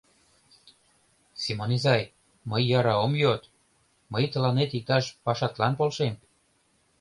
Семон 1.41 1.71
изай, 1.77 2.03
мый 2.49 2.63
яра 2.77 2.95
ом 3.05 3.13
йод, 3.21 3.41
мый 4.11 4.23
тыланет 4.31 4.71
иктаж 4.77 5.05
пашатлан 5.25 5.73
полшем. 5.79 6.13